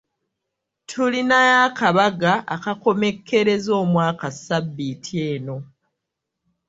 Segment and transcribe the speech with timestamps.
[0.89, 5.57] Tulinayo akabaga akakomekkereza omwaka ssabbiiti eno.